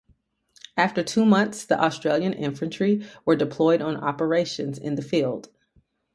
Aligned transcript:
After 0.77 1.03
two 1.03 1.25
months 1.25 1.63
the 1.63 1.79
Australian 1.79 2.33
infantry 2.33 3.05
were 3.23 3.35
deployed 3.35 3.83
on 3.83 3.97
operations 3.97 4.79
in 4.79 4.95
the 4.95 5.03
field. 5.03 5.49